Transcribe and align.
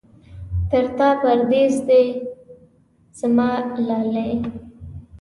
تر 0.69 0.85
تا 0.97 1.09
پردېس 1.21 1.75
دی 1.87 2.05
زما 3.19 3.49
لالی. 3.87 4.29